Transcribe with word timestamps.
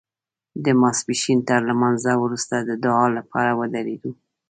د 0.65 0.67
ماسپښین 0.81 1.39
تر 1.49 1.59
لمانځه 1.69 2.13
وروسته 2.23 2.55
د 2.61 2.71
دعا 2.83 3.07
لپاره 3.17 3.51
ودرېدو. 3.59 4.11